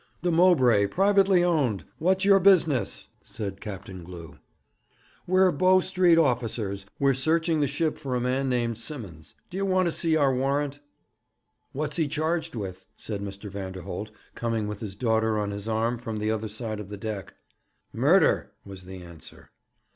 'The 0.23 0.31
Mowbray, 0.31 0.87
privately 0.87 1.43
owned. 1.43 1.85
What's 1.99 2.25
your 2.25 2.39
business?' 2.39 3.09
said 3.23 3.61
Captain 3.61 4.03
Glew. 4.03 4.39
'We're 5.27 5.51
Bow 5.51 5.79
Street 5.79 6.17
officers. 6.17 6.87
We're 6.97 7.13
searching 7.13 7.59
the 7.61 7.67
shipping 7.67 7.99
for 7.99 8.15
a 8.15 8.19
man 8.19 8.49
named 8.49 8.79
Simmons. 8.79 9.35
D'ye 9.51 9.61
want 9.61 9.85
to 9.85 9.91
see 9.91 10.17
our 10.17 10.33
warrant?' 10.33 10.79
'What's 11.71 11.97
he 11.97 12.07
charged 12.07 12.55
with?' 12.55 12.87
said 12.97 13.21
Mr. 13.21 13.51
Vanderholt, 13.51 14.09
coming 14.33 14.65
with 14.67 14.79
his 14.79 14.95
daughter 14.95 15.37
on 15.37 15.51
his 15.51 15.69
arm 15.69 15.99
from 15.99 16.17
the 16.17 16.31
other 16.31 16.49
side 16.49 16.79
of 16.79 16.89
the 16.89 16.97
deck. 16.97 17.35
'Murder!' 17.93 18.53
was 18.65 18.85
the 18.85 19.03
answer. 19.03 19.51